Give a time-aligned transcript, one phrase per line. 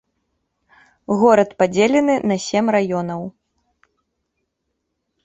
[1.23, 3.21] Горад падзелены на сем раёнаў.